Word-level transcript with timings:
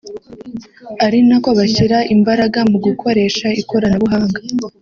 ari 1.05 1.19
nako 1.27 1.49
bashyira 1.59 1.97
imbaraga 2.15 2.59
mu 2.71 2.77
gukoresha 2.85 3.47
ikoranabuhanga 3.61 4.39